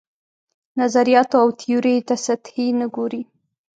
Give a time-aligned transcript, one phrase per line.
[0.79, 3.21] نظریاتو او تیوریو ته سطحي نه ګوري.